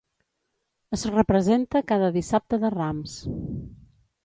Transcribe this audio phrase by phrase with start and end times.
[0.97, 3.17] Es representa cada dissabte de Rams.